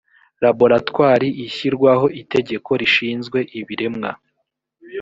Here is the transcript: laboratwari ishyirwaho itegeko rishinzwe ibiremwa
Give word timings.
laboratwari 0.43 1.27
ishyirwaho 1.45 2.05
itegeko 2.21 2.69
rishinzwe 2.81 3.39
ibiremwa 3.59 4.11